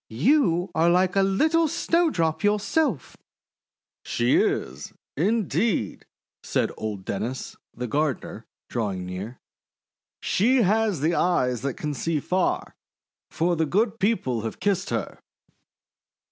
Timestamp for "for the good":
13.29-13.99